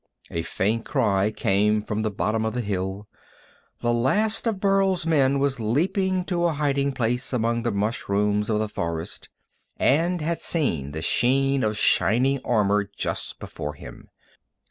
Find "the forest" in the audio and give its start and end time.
8.57-9.29